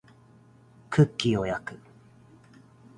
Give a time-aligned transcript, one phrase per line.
[0.89, 1.79] クッキーを焼く